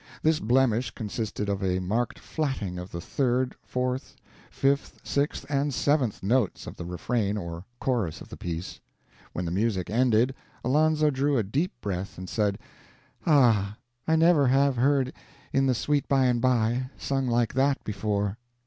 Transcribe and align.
This 0.23 0.39
blemish 0.39 0.89
consisted 0.89 1.47
of 1.47 1.61
a 1.61 1.77
marked 1.77 2.17
flatting 2.17 2.79
of 2.79 2.91
the 2.91 2.99
third, 2.99 3.53
fourth, 3.61 4.15
fifth, 4.49 4.99
sixth, 5.03 5.45
and 5.47 5.71
seventh 5.71 6.23
notes 6.23 6.65
of 6.65 6.75
the 6.75 6.85
refrain 6.85 7.37
or 7.37 7.65
chorus 7.79 8.19
of 8.19 8.29
the 8.29 8.35
piece. 8.35 8.79
When 9.33 9.45
the 9.45 9.51
music 9.51 9.91
ended, 9.91 10.33
Alonzo 10.63 11.11
drew 11.11 11.37
a 11.37 11.43
deep 11.43 11.79
breath, 11.81 12.17
and 12.17 12.27
said, 12.27 12.57
"Ah, 13.27 13.77
I 14.07 14.15
never 14.15 14.47
have 14.47 14.75
heard 14.75 15.13
'In 15.53 15.67
the 15.67 15.75
Sweet 15.75 16.07
By 16.07 16.25
and 16.25 16.41
by' 16.41 16.89
sung 16.97 17.27
like 17.27 17.53
that 17.53 17.83
before!" 17.83 18.39